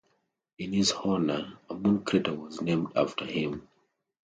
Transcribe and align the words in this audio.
In 0.57 0.73
his 0.73 0.93
honour, 0.93 1.59
a 1.69 1.75
moon 1.75 2.03
crater 2.03 2.33
was 2.33 2.59
named 2.59 2.87
after 2.95 3.23
him. 3.23 3.67